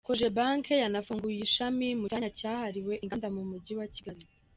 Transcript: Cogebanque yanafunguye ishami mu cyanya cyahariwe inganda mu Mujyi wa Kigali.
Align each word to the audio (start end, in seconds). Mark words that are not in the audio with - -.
Cogebanque 0.07 0.73
yanafunguye 0.83 1.39
ishami 1.47 1.87
mu 1.99 2.05
cyanya 2.11 2.31
cyahariwe 2.39 2.93
inganda 3.03 3.27
mu 3.35 3.41
Mujyi 3.49 3.73
wa 3.79 3.87
Kigali. 3.95 4.23